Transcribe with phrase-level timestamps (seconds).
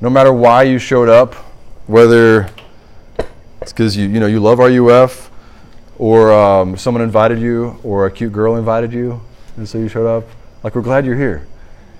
[0.00, 1.34] no matter why you showed up,
[1.86, 2.50] whether
[3.60, 5.30] it's because you, you, know, you love RUF,
[5.98, 9.20] or um, someone invited you, or a cute girl invited you,
[9.56, 10.26] and so you showed up,
[10.62, 11.46] like we're glad you're here.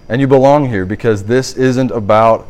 [0.08, 2.48] And you belong here because this isn't about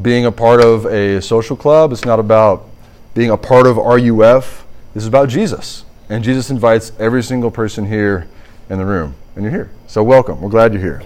[0.00, 1.92] being a part of a social club.
[1.92, 2.68] It's not about
[3.14, 4.66] being a part of RUF.
[4.92, 5.84] This is about Jesus.
[6.08, 8.28] And Jesus invites every single person here
[8.68, 9.14] in the room.
[9.34, 9.70] And you're here.
[9.86, 10.40] So welcome.
[10.40, 11.02] We're glad you're here.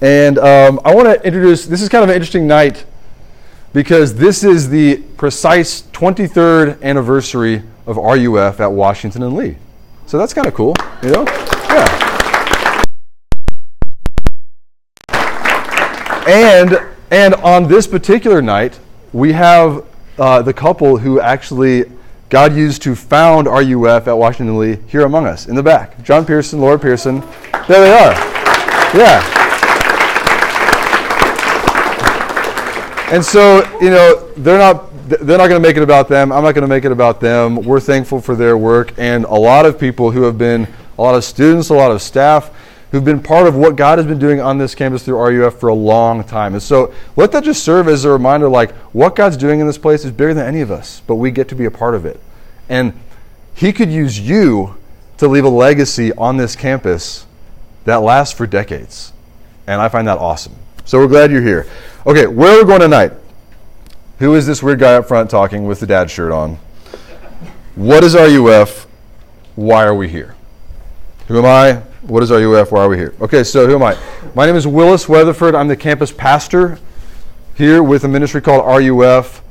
[0.00, 2.86] And um, I want to introduce this is kind of an interesting night
[3.72, 9.56] because this is the precise 23rd anniversary of RUF at Washington and Lee.
[10.06, 11.24] So that's kind of cool, you know?
[11.24, 12.06] Yeah.
[16.26, 18.78] And and on this particular night,
[19.12, 19.84] we have
[20.18, 21.84] uh, the couple who actually
[22.28, 26.02] God used to found RUF at Washington and Lee here among us in the back.
[26.04, 27.20] John Pearson, Laura Pearson.
[27.66, 28.12] There they are.
[28.96, 29.39] Yeah.
[33.10, 36.30] And so, you know, they're not they're not going to make it about them.
[36.30, 37.56] I'm not going to make it about them.
[37.56, 41.16] We're thankful for their work and a lot of people who have been a lot
[41.16, 42.52] of students, a lot of staff
[42.90, 45.68] who've been part of what God has been doing on this campus through RUF for
[45.68, 46.54] a long time.
[46.54, 49.78] And so let that just serve as a reminder like what God's doing in this
[49.78, 52.04] place is bigger than any of us, but we get to be a part of
[52.04, 52.20] it.
[52.68, 52.92] And
[53.54, 54.76] He could use you
[55.18, 57.26] to leave a legacy on this campus
[57.84, 59.12] that lasts for decades.
[59.66, 60.54] And I find that awesome.
[60.84, 61.66] So we're glad you're here.
[62.06, 63.12] Okay, where are we going tonight?
[64.20, 66.58] Who is this weird guy up front talking with the dad shirt on?
[67.74, 68.86] What is RUF?
[69.54, 70.34] Why are we here?
[71.28, 71.82] Who am I?
[72.00, 72.72] What is RUF?
[72.72, 73.14] Why are we here?
[73.20, 73.98] Okay, so who am I?
[74.34, 75.54] My name is Willis Weatherford.
[75.54, 76.78] I'm the campus pastor
[77.54, 79.42] here with a ministry called RUF.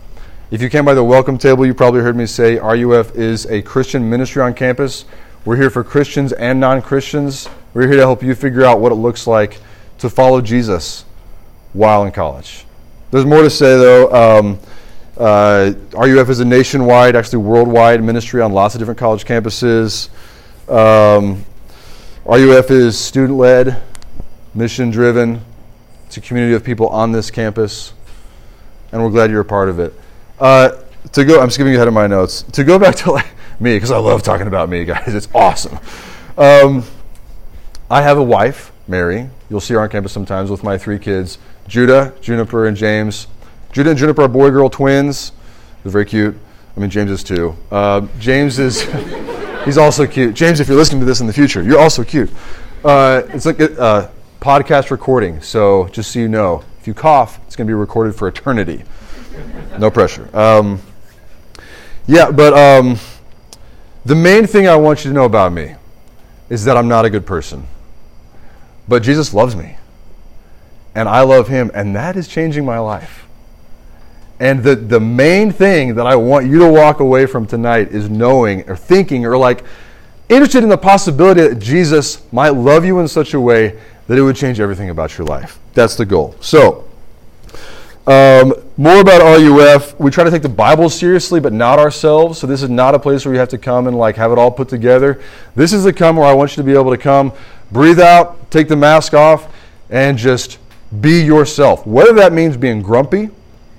[0.49, 3.61] If you came by the welcome table, you probably heard me say RUF is a
[3.61, 5.05] Christian ministry on campus.
[5.45, 7.47] We're here for Christians and non Christians.
[7.75, 9.59] We're here to help you figure out what it looks like
[9.99, 11.05] to follow Jesus
[11.73, 12.65] while in college.
[13.11, 14.11] There's more to say though.
[14.11, 14.59] Um,
[15.17, 20.09] uh, RUF is a nationwide, actually worldwide ministry on lots of different college campuses.
[20.69, 21.43] Um,
[22.25, 23.81] RUF is student led,
[24.53, 25.41] mission driven.
[26.05, 27.93] It's a community of people on this campus,
[28.91, 29.93] and we're glad you're a part of it.
[30.39, 30.69] Uh,
[31.11, 32.43] to go, I'm skipping ahead of my notes.
[32.53, 33.27] To go back to like
[33.59, 35.13] me, because I love talking about me, guys.
[35.13, 35.79] It's awesome.
[36.37, 36.83] Um,
[37.91, 39.29] I have a wife, Mary.
[39.49, 43.27] You'll see her on campus sometimes with my three kids Judah, Juniper, and James.
[43.71, 45.31] Judah and Juniper are boy girl twins.
[45.83, 46.35] They're very cute.
[46.75, 47.55] I mean, James is too.
[47.71, 48.81] Uh, James is.
[49.65, 50.33] He's also cute.
[50.33, 52.31] James, if you're listening to this in the future, you're also cute.
[52.83, 57.39] Uh, it's like a uh, podcast recording, so just so you know, if you cough,
[57.45, 58.83] it's going to be recorded for eternity.
[59.77, 60.29] No pressure.
[60.35, 60.81] Um,
[62.07, 62.97] yeah, but um,
[64.05, 65.75] the main thing I want you to know about me
[66.49, 67.67] is that I'm not a good person.
[68.87, 69.77] But Jesus loves me,
[70.95, 73.27] and I love him, and that is changing my life.
[74.39, 78.09] And the, the main thing that I want you to walk away from tonight is
[78.09, 79.65] knowing or thinking or like
[80.29, 84.21] interested in the possibility that Jesus might love you in such a way that it
[84.21, 85.59] would change everything about your life.
[85.73, 86.35] That's the goal.
[86.39, 86.89] So,
[88.07, 89.99] um, more about RUF.
[89.99, 92.39] We try to take the Bible seriously, but not ourselves.
[92.39, 94.39] So this is not a place where you have to come and like have it
[94.39, 95.21] all put together.
[95.55, 97.33] This is the come where I want you to be able to come,
[97.71, 99.53] breathe out, take the mask off,
[99.91, 100.57] and just
[100.99, 101.85] be yourself.
[101.85, 103.29] Whether that means being grumpy,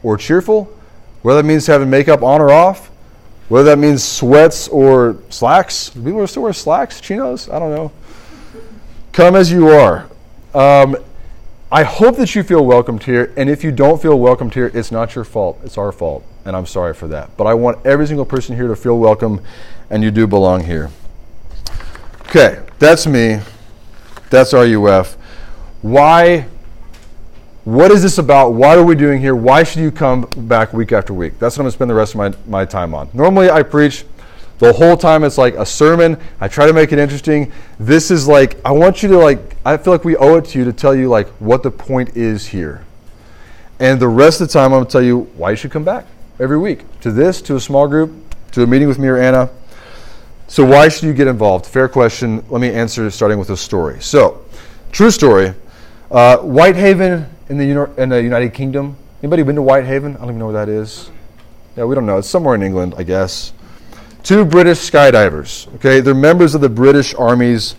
[0.02, 0.64] or cheerful,
[1.22, 2.88] whether that means having makeup on or off,
[3.48, 5.90] whether that means sweats or slacks.
[5.90, 7.48] People still wear slacks, chinos?
[7.48, 7.92] I don't know.
[9.12, 10.08] Come as you are.
[10.54, 10.96] Um,
[11.72, 14.90] I hope that you feel welcomed here, and if you don't feel welcomed here, it's
[14.90, 15.60] not your fault.
[15.62, 17.36] It's our fault, and I'm sorry for that.
[17.36, 19.40] But I want every single person here to feel welcome,
[19.88, 20.90] and you do belong here.
[22.22, 23.40] Okay, that's me.
[24.30, 25.14] That's RUF.
[25.82, 26.46] Why
[27.64, 28.54] what is this about?
[28.54, 29.36] What are we doing here?
[29.36, 31.38] Why should you come back week after week?
[31.38, 33.10] That's what I'm going to spend the rest of my, my time on.
[33.12, 34.06] Normally, I preach
[34.58, 35.24] the whole time.
[35.24, 36.18] It's like a sermon.
[36.40, 37.52] I try to make it interesting.
[37.78, 40.58] This is like, I want you to, like, I feel like we owe it to
[40.58, 42.82] you to tell you, like, what the point is here.
[43.78, 45.84] And the rest of the time, I'm going to tell you why you should come
[45.84, 46.06] back
[46.38, 48.10] every week to this, to a small group,
[48.52, 49.50] to a meeting with me or Anna.
[50.48, 51.66] So, why should you get involved?
[51.66, 52.42] Fair question.
[52.48, 54.00] Let me answer starting with a story.
[54.00, 54.44] So,
[54.92, 55.52] true story.
[56.10, 58.96] Uh, Whitehaven in the, in the United Kingdom.
[59.22, 60.16] Anybody been to Whitehaven?
[60.16, 61.10] I don't even know where that is.
[61.76, 62.18] Yeah, we don't know.
[62.18, 63.52] It's somewhere in England, I guess.
[64.22, 65.72] Two British skydivers.
[65.74, 67.74] Okay, they're members of the British Army's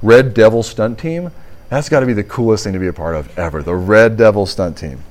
[0.00, 1.32] Red Devil stunt team.
[1.68, 3.62] That's got to be the coolest thing to be a part of ever.
[3.62, 5.02] The Red Devil stunt team.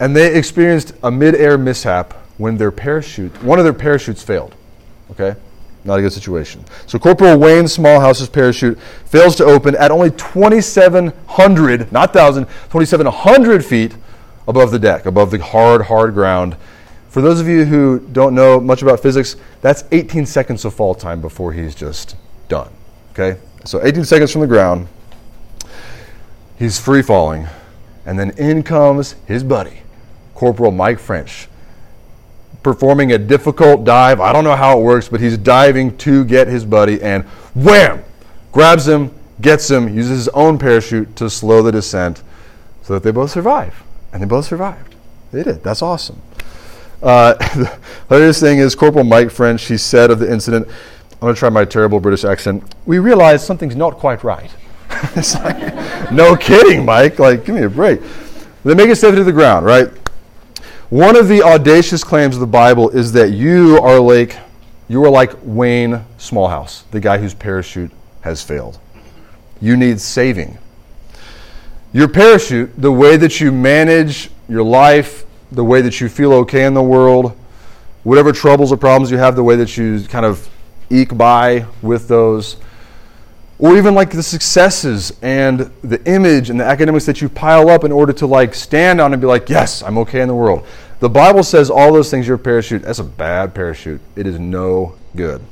[0.00, 4.54] And they experienced a mid-air mishap when their parachute, one of their parachutes failed.
[5.12, 5.36] Okay?
[5.84, 6.64] Not a good situation.
[6.86, 13.96] So Corporal Wayne Smallhouse's parachute fails to open at only 2,700, not 1,000, 2,700 feet
[14.46, 16.56] above the deck, above the hard, hard ground.
[17.08, 20.94] For those of you who don't know much about physics, that's 18 seconds of fall
[20.94, 22.16] time before he's just
[22.48, 22.70] done.
[23.12, 23.40] Okay?
[23.64, 24.86] So 18 seconds from the ground,
[26.58, 27.46] he's free falling.
[28.04, 29.82] And then in comes his buddy,
[30.34, 31.48] Corporal Mike French,
[32.62, 34.20] performing a difficult dive.
[34.20, 37.24] I don't know how it works, but he's diving to get his buddy and
[37.54, 38.04] wham!
[38.52, 42.22] Grabs him, gets him, uses his own parachute to slow the descent
[42.82, 43.82] so that they both survive.
[44.12, 44.94] And they both survived.
[45.32, 45.62] They did.
[45.62, 46.20] That's awesome.
[47.02, 47.78] Uh, the
[48.10, 51.48] latest thing is Corporal Mike French, he said of the incident, I'm going to try
[51.48, 52.74] my terrible British accent.
[52.86, 54.50] We realize something's not quite right.
[55.14, 57.18] it's like, no kidding, Mike.
[57.18, 58.00] Like, give me a break.
[58.64, 59.90] They make it safely to the ground, right?
[60.90, 64.36] One of the audacious claims of the Bible is that you are like
[64.88, 67.92] you are like Wayne Smallhouse, the guy whose parachute
[68.22, 68.80] has failed.
[69.60, 70.58] You need saving.
[71.92, 76.64] Your parachute, the way that you manage your life, the way that you feel okay
[76.64, 77.38] in the world,
[78.02, 80.48] whatever troubles or problems you have, the way that you kind of
[80.90, 82.56] eke by with those,
[83.60, 87.84] or even like the successes and the image and the academics that you pile up
[87.84, 90.66] in order to like stand on and be like, yes, I'm okay in the world.
[91.00, 94.00] The Bible says all those things, your parachute, that's a bad parachute.
[94.16, 95.42] It is no good.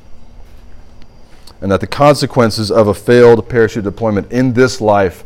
[1.61, 5.23] And that the consequences of a failed parachute deployment in this life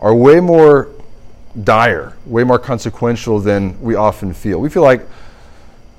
[0.00, 0.88] are way more
[1.64, 4.58] dire, way more consequential than we often feel.
[4.58, 5.06] We feel like,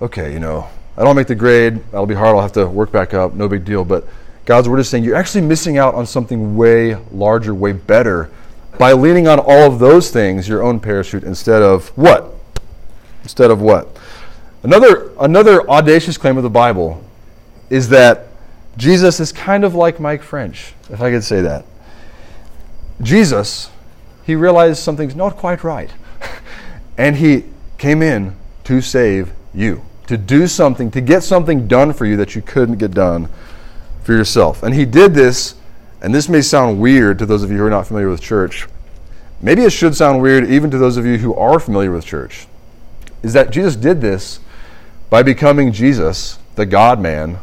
[0.02, 2.92] okay, you know, I don't make the grade, that'll be hard, I'll have to work
[2.92, 3.86] back up, no big deal.
[3.86, 4.08] But
[4.46, 8.30] God's word is saying you're actually missing out on something way larger, way better
[8.78, 12.34] by leaning on all of those things, your own parachute, instead of what?
[13.22, 13.88] Instead of what?
[14.64, 17.04] Another, another audacious claim of the Bible
[17.70, 18.28] is that
[18.76, 21.66] Jesus is kind of like Mike French, if I could say that.
[23.02, 23.70] Jesus
[24.26, 25.92] he realized something's not quite right.
[26.98, 27.46] and he
[27.78, 32.36] came in to save you, to do something, to get something done for you that
[32.36, 33.30] you couldn't get done
[34.04, 34.64] for yourself.
[34.64, 35.56] And he did this,
[36.02, 38.68] and this may sound weird to those of you who are not familiar with church.
[39.42, 42.48] Maybe it should sound weird even to those of you who are familiar with church.
[43.22, 44.40] Is that Jesus did this
[45.10, 47.40] by becoming Jesus, the God man,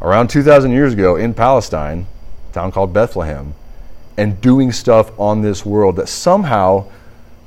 [0.00, 2.06] around 2,000 years ago in Palestine,
[2.50, 3.54] a town called Bethlehem
[4.16, 6.86] and doing stuff on this world that somehow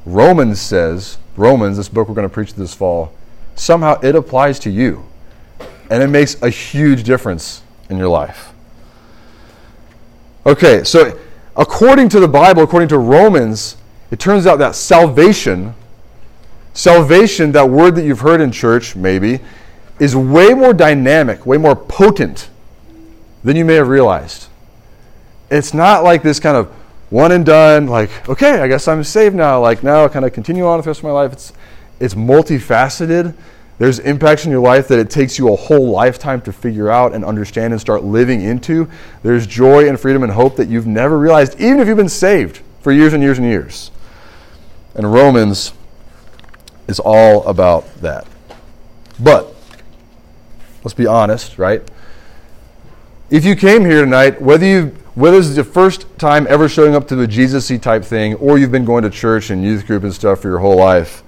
[0.05, 3.13] Romans says, Romans, this book we're going to preach this fall,
[3.55, 5.05] somehow it applies to you.
[5.89, 8.51] And it makes a huge difference in your life.
[10.45, 11.17] Okay, so
[11.55, 13.77] according to the Bible, according to Romans,
[14.11, 15.73] it turns out that salvation,
[16.73, 19.39] salvation, that word that you've heard in church, maybe,
[19.99, 22.49] is way more dynamic, way more potent
[23.43, 24.49] than you may have realized
[25.49, 26.67] it's not like this kind of
[27.09, 29.61] one and done, like, okay, I guess I'm saved now.
[29.61, 31.33] Like, now I kind of continue on with the rest of my life.
[31.33, 31.53] It's,
[31.99, 33.35] it's multifaceted.
[33.77, 37.13] There's impacts in your life that it takes you a whole lifetime to figure out
[37.13, 38.89] and understand and start living into.
[39.21, 42.61] There's joy and freedom and hope that you've never realized, even if you've been saved
[42.81, 43.91] for years and years and years.
[44.93, 45.73] And Romans
[46.87, 48.25] is all about that.
[49.19, 49.53] But,
[50.83, 51.81] let's be honest, right?
[53.29, 56.93] If you came here tonight, whether you whether this is the first time ever showing
[56.93, 60.03] up to the Jesus-y type thing, or you've been going to church and youth group
[60.03, 61.23] and stuff for your whole life,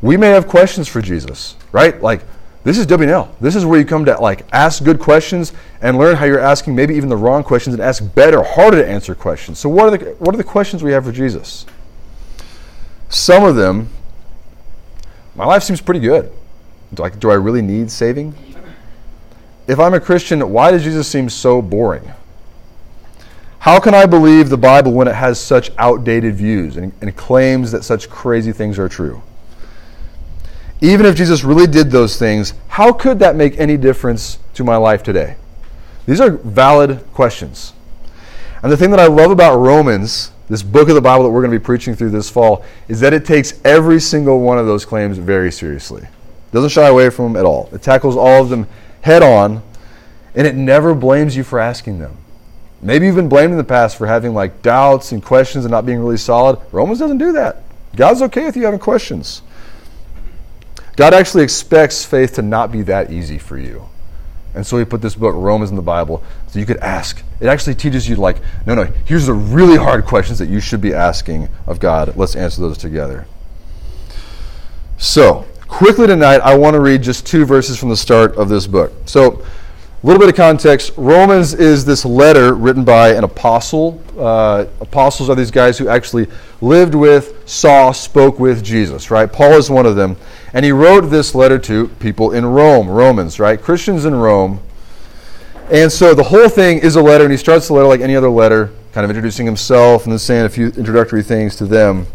[0.00, 2.00] we may have questions for Jesus, right?
[2.00, 2.22] Like,
[2.64, 3.34] this is W&L.
[3.40, 6.76] This is where you come to like ask good questions and learn how you're asking
[6.76, 9.58] maybe even the wrong questions and ask better, harder to answer questions.
[9.58, 11.66] So what are the what are the questions we have for Jesus?
[13.08, 13.88] Some of them,
[15.34, 16.32] my life seems pretty good.
[16.96, 18.34] Like, do I really need saving?
[19.66, 22.12] If I'm a Christian, why does Jesus seem so boring?
[23.60, 27.70] How can I believe the Bible when it has such outdated views and, and, claims
[27.70, 29.22] that such crazy things are true?
[30.82, 34.76] Even if Jesus really did those things, how could that make any difference to my
[34.76, 35.36] life today?
[36.06, 37.72] These are valid questions.
[38.64, 41.40] And the thing that I love about Romans, this book of the Bible that we're
[41.40, 44.66] going to be preaching through this fall, is that it takes every single one of
[44.66, 46.02] those claims very seriously.
[46.02, 47.68] It doesn't shy away from them at all.
[47.72, 48.66] It tackles all of them
[49.02, 49.62] head on,
[50.34, 52.16] and it never blames you for asking them.
[52.80, 55.86] Maybe you've been blamed in the past for having like doubts and questions and not
[55.86, 56.58] being really solid.
[56.72, 57.62] Romans doesn't do that.
[57.94, 59.42] God's okay with you having questions.
[61.02, 63.88] God actually expects faith to not be that easy for you.
[64.54, 67.24] And so he put this book, Romans, in the Bible, so you could ask.
[67.40, 70.80] It actually teaches you, like, no, no, here's the really hard questions that you should
[70.80, 72.16] be asking of God.
[72.16, 73.26] Let's answer those together.
[74.96, 78.68] So, quickly tonight, I want to read just two verses from the start of this
[78.68, 78.92] book.
[79.06, 79.44] So,
[80.04, 84.00] a little bit of context Romans is this letter written by an apostle.
[84.16, 86.28] Uh, apostles are these guys who actually
[86.62, 89.30] lived with saw, spoke with Jesus, right?
[89.30, 90.16] Paul is one of them.
[90.54, 93.60] And he wrote this letter to people in Rome, Romans, right?
[93.60, 94.60] Christians in Rome.
[95.70, 98.14] And so the whole thing is a letter, and he starts the letter like any
[98.14, 102.06] other letter, kind of introducing himself and then saying a few introductory things to them.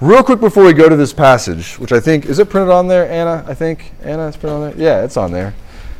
[0.00, 2.88] Real quick before we go to this passage, which I think, is it printed on
[2.88, 3.44] there, Anna?
[3.46, 3.92] I think.
[4.02, 4.78] Anna, it's printed on there?
[4.78, 5.54] Yeah, it's on there.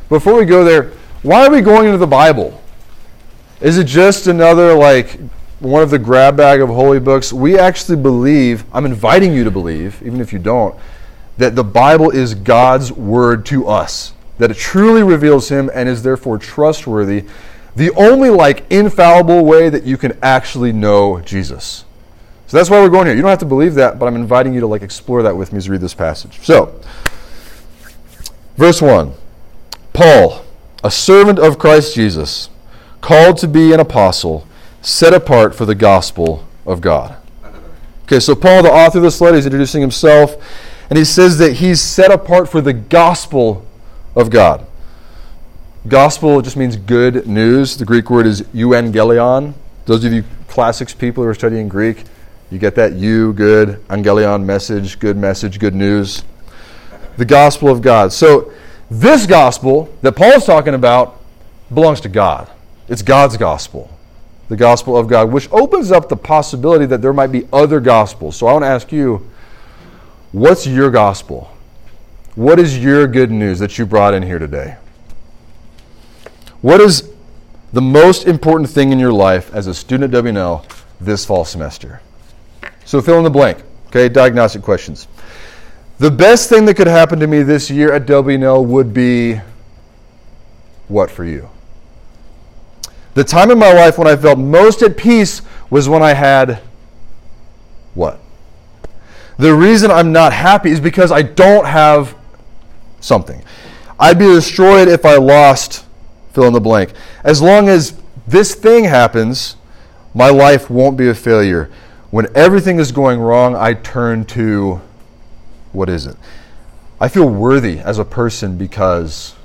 [0.07, 0.91] Before we go there,
[1.21, 2.61] why are we going into the Bible?
[3.61, 5.19] Is it just another, like,
[5.59, 7.33] one of the grab bag of holy books?
[7.33, 10.75] We actually believe, I'm inviting you to believe, even if you don't,
[11.37, 16.03] that the Bible is God's word to us, that it truly reveals Him and is
[16.03, 17.25] therefore trustworthy.
[17.75, 21.85] The only, like, infallible way that you can actually know Jesus.
[22.49, 23.15] So that's why we're going here.
[23.15, 25.53] You don't have to believe that, but I'm inviting you to like explore that with
[25.53, 26.39] me as we read this passage.
[26.41, 26.81] So,
[28.57, 29.13] verse 1
[29.93, 30.43] Paul,
[30.83, 32.49] a servant of Christ Jesus,
[33.01, 34.47] called to be an apostle,
[34.81, 37.15] set apart for the gospel of God.
[38.03, 40.35] Okay, so Paul, the author of this letter, is introducing himself,
[40.89, 43.65] and he says that he's set apart for the gospel
[44.15, 44.65] of God.
[45.87, 47.77] Gospel just means good news.
[47.77, 49.53] The Greek word is euangelion.
[49.85, 52.03] Those of you classics people who are studying Greek,
[52.51, 52.93] you get that?
[52.93, 56.23] You, good, angelion, message, good message, good news.
[57.17, 58.11] The gospel of God.
[58.11, 58.51] So,
[58.89, 61.21] this gospel that Paul's talking about
[61.71, 62.49] belongs to God.
[62.87, 63.89] It's God's gospel,
[64.49, 68.35] the gospel of God, which opens up the possibility that there might be other gospels.
[68.35, 69.29] So, I want to ask you,
[70.31, 71.51] what's your gospel?
[72.35, 74.77] What is your good news that you brought in here today?
[76.61, 77.09] What is
[77.71, 80.65] the most important thing in your life as a student at W&L
[80.99, 82.01] this fall semester?
[82.85, 83.59] So fill in the blank.
[83.87, 85.07] Okay, diagnostic questions.
[85.99, 89.41] The best thing that could happen to me this year at W&L would be
[90.87, 91.49] what for you?
[93.19, 96.61] The time in my life when I felt most at peace was when I had
[97.93, 98.17] what?
[99.35, 102.15] The reason I'm not happy is because I don't have
[103.01, 103.43] something.
[103.99, 105.83] I'd be destroyed if I lost
[106.31, 106.93] fill in the blank.
[107.25, 109.57] As long as this thing happens,
[110.13, 111.69] my life won't be a failure.
[112.11, 114.79] When everything is going wrong, I turn to
[115.73, 116.15] what is it?
[117.01, 119.35] I feel worthy as a person because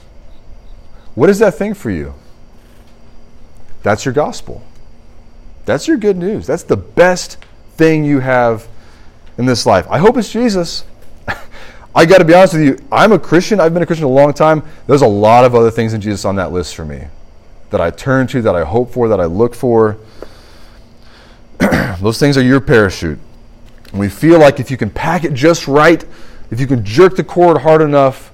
[1.17, 2.15] what is that thing for you?
[3.85, 4.63] That's your gospel.
[5.67, 6.47] That's your good news.
[6.47, 7.37] That's the best
[7.77, 8.67] thing you have
[9.39, 9.87] in this life.
[9.91, 10.85] I hope it's Jesus.
[11.95, 12.79] I got to be honest with you.
[12.91, 13.61] I'm a Christian.
[13.61, 14.63] I've been a Christian a long time.
[14.87, 17.05] There's a lot of other things in Jesus on that list for me
[17.71, 19.99] that I turn to, that I hope for, that I look for.
[22.01, 23.19] Those things are your parachute.
[23.91, 26.05] And we feel like if you can pack it just right,
[26.51, 28.33] if you can jerk the cord hard enough,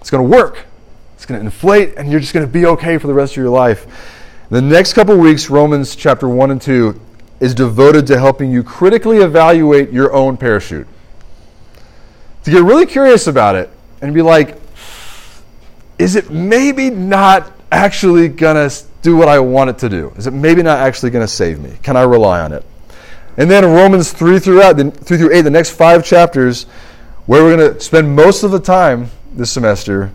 [0.00, 0.66] it's going to work.
[1.14, 3.36] It's going to inflate, and you're just going to be okay for the rest of
[3.36, 4.18] your life.
[4.50, 7.00] The next couple weeks, Romans chapter 1 and 2,
[7.38, 10.88] is devoted to helping you critically evaluate your own parachute.
[12.42, 13.70] To get really curious about it
[14.02, 14.60] and be like,
[16.00, 20.12] is it maybe not actually going to do what I want it to do?
[20.16, 21.78] Is it maybe not actually going to save me?
[21.84, 22.64] Can I rely on it?
[23.36, 26.64] And then Romans 3 through, 8, 3 through 8, the next five chapters,
[27.26, 30.10] where we're going to spend most of the time this semester,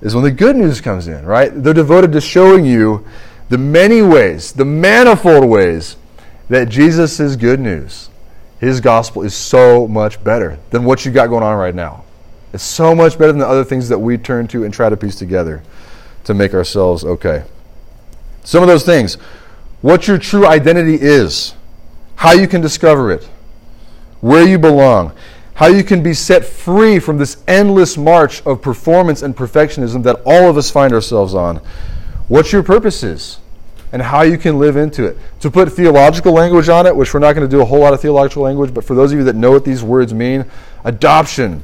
[0.00, 1.50] is when the good news comes in, right?
[1.52, 3.04] They're devoted to showing you
[3.48, 5.96] the many ways, the manifold ways
[6.48, 8.10] that Jesus is good news.
[8.60, 12.04] His gospel is so much better than what you got going on right now.
[12.52, 14.96] It's so much better than the other things that we turn to and try to
[14.96, 15.62] piece together
[16.24, 17.44] to make ourselves okay.
[18.42, 19.14] Some of those things.
[19.80, 21.54] What your true identity is,
[22.16, 23.24] how you can discover it,
[24.20, 25.12] where you belong,
[25.54, 30.20] how you can be set free from this endless march of performance and perfectionism that
[30.24, 31.60] all of us find ourselves on,
[32.28, 33.38] what your purpose is,
[33.92, 35.16] and how you can live into it.
[35.40, 37.94] To put theological language on it, which we're not going to do a whole lot
[37.94, 40.44] of theological language, but for those of you that know what these words mean
[40.84, 41.62] adoption,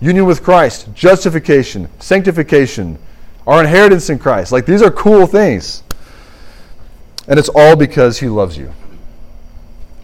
[0.00, 2.98] union with Christ, justification, sanctification,
[3.46, 4.52] our inheritance in Christ.
[4.52, 5.82] Like these are cool things.
[7.28, 8.72] And it's all because He loves you.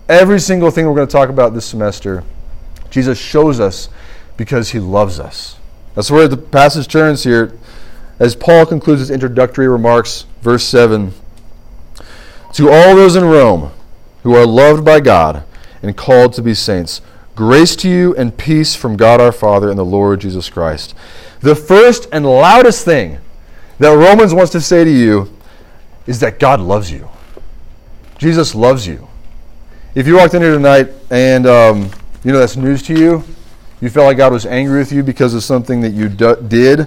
[0.08, 2.24] Every single thing we're going to talk about this semester,
[2.90, 3.88] Jesus shows us
[4.36, 5.56] because He loves us.
[5.94, 7.52] That's where the passage turns here
[8.22, 11.12] as Paul concludes his introductory remarks, verse 7.
[12.52, 13.72] To all those in Rome
[14.22, 15.42] who are loved by God
[15.82, 17.00] and called to be saints,
[17.34, 20.94] grace to you and peace from God our Father and the Lord Jesus Christ.
[21.40, 23.18] The first and loudest thing
[23.80, 25.36] that Romans wants to say to you
[26.06, 27.08] is that God loves you.
[28.18, 29.08] Jesus loves you.
[29.96, 31.90] If you walked in here tonight and um,
[32.22, 33.24] you know that's news to you,
[33.80, 36.86] you felt like God was angry with you because of something that you do- did,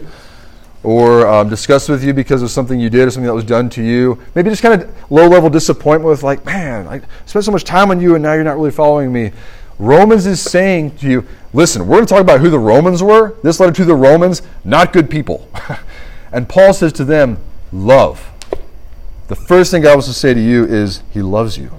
[0.86, 3.82] or um, with you because of something you did or something that was done to
[3.82, 7.64] you, maybe just kind of low level disappointment with, like, man, I spent so much
[7.64, 9.32] time on you and now you're not really following me.
[9.80, 13.36] Romans is saying to you, listen, we're going to talk about who the Romans were.
[13.42, 15.50] This letter to the Romans, not good people.
[16.32, 17.40] and Paul says to them,
[17.74, 18.30] love.
[19.28, 21.72] The first thing God wants to say to you is, He loves you.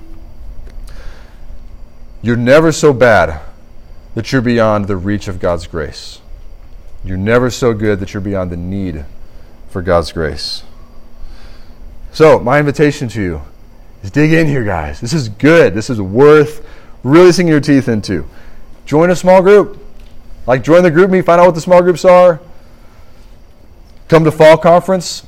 [2.22, 3.40] You're never so bad
[4.16, 6.20] that you're beyond the reach of God's grace.
[7.06, 9.04] You're never so good that you're beyond the need
[9.68, 10.64] for God's grace.
[12.12, 13.42] So, my invitation to you
[14.02, 15.00] is dig in here, guys.
[15.00, 15.75] This is good.
[15.75, 16.66] This is worth
[17.04, 18.28] really sinking your teeth into.
[18.86, 19.78] Join a small group.
[20.48, 22.40] Like, join the GroupMe, find out what the small groups are.
[24.08, 25.26] Come to fall conference.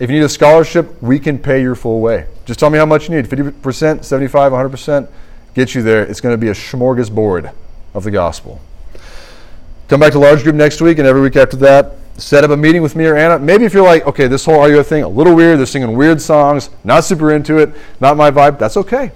[0.00, 2.26] If you need a scholarship, we can pay your full way.
[2.46, 5.08] Just tell me how much you need 50%, 75 100%.
[5.54, 6.04] Get you there.
[6.04, 7.52] It's going to be a smorgasbord
[7.94, 8.60] of the gospel.
[9.92, 11.96] Come back to large group next week and every week after that.
[12.16, 13.38] Set up a meeting with me or Anna.
[13.38, 16.18] Maybe if you're like, okay, this whole RUF thing, a little weird, they're singing weird
[16.18, 19.12] songs, not super into it, not my vibe, that's okay.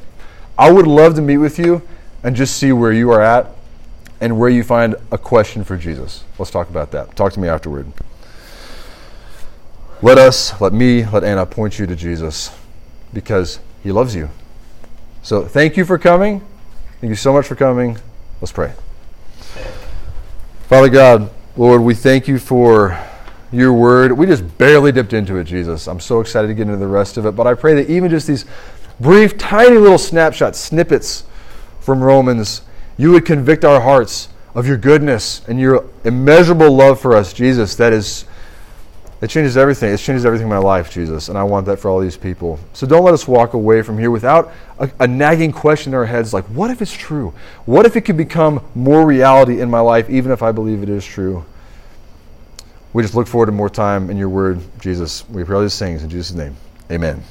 [0.58, 1.80] I would love to meet with you
[2.22, 3.46] and just see where you are at
[4.20, 6.24] and where you find a question for Jesus.
[6.38, 7.16] Let's talk about that.
[7.16, 7.90] Talk to me afterward.
[10.02, 12.54] Let us, let me, let Anna point you to Jesus
[13.14, 14.28] because he loves you.
[15.22, 16.46] So thank you for coming.
[17.00, 17.96] Thank you so much for coming.
[18.42, 18.74] Let's pray.
[20.68, 22.98] Father God, Lord, we thank you for
[23.52, 24.10] your word.
[24.10, 25.86] We just barely dipped into it, Jesus.
[25.86, 27.36] I'm so excited to get into the rest of it.
[27.36, 28.46] But I pray that even just these
[28.98, 31.22] brief, tiny little snapshots, snippets
[31.78, 32.62] from Romans,
[32.96, 37.76] you would convict our hearts of your goodness and your immeasurable love for us, Jesus,
[37.76, 38.24] that is
[39.22, 39.94] it changes everything.
[39.94, 42.58] It changes everything in my life, Jesus, and I want that for all these people.
[42.74, 46.04] So don't let us walk away from here without a, a, nagging question in our
[46.04, 47.32] heads like, what if it's true?
[47.64, 50.90] What if it could become more reality in my life, even if I believe it
[50.90, 51.44] is true?
[52.92, 55.28] We just look forward to more time in your word, Jesus.
[55.28, 56.56] We pray all these things in Jesus' name.
[56.90, 57.22] Amen.